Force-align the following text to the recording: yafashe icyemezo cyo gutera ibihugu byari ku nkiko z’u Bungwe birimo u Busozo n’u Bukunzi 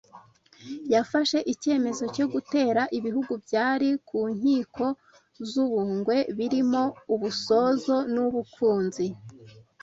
yafashe 0.93 1.37
icyemezo 1.53 2.03
cyo 2.15 2.25
gutera 2.33 2.81
ibihugu 2.97 3.33
byari 3.45 3.89
ku 4.07 4.19
nkiko 4.37 4.85
z’u 5.49 5.65
Bungwe 5.71 6.17
birimo 6.37 6.83
u 7.13 7.15
Busozo 7.21 7.95
n’u 8.13 8.27
Bukunzi 8.33 9.05